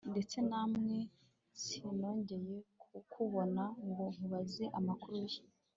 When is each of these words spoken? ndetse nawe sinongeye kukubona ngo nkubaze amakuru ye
ndetse 0.11 0.37
nawe 0.49 0.89
sinongeye 1.63 2.55
kukubona 2.91 3.63
ngo 3.87 4.03
nkubaze 4.15 4.63
amakuru 4.77 5.15
ye 5.33 5.41